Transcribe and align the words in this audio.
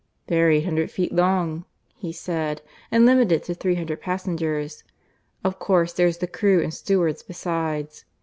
"They 0.25 0.41
are 0.41 0.49
eight 0.49 0.63
hundred 0.65 0.89
feet 0.89 1.13
long," 1.13 1.63
he 1.95 2.11
said, 2.11 2.63
"and 2.89 3.05
limited 3.05 3.43
to 3.43 3.53
three 3.53 3.75
hundred 3.75 4.01
passengers. 4.01 4.83
Of 5.43 5.59
course 5.59 5.93
there's 5.93 6.17
the 6.17 6.25
crew 6.25 6.59
and 6.63 6.73
stewards 6.73 7.21
besides. 7.21 8.05